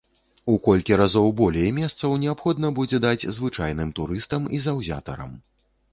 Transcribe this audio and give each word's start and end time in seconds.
У 0.53 0.53
колькі 0.67 0.95
разоў 1.01 1.27
болей 1.41 1.69
месцаў 1.81 2.17
неабходна 2.25 2.73
будзе 2.81 3.03
даць 3.05 3.27
звычайным 3.37 3.95
турыстам 4.01 4.41
і 4.59 4.67
заўзятарам. 4.69 5.41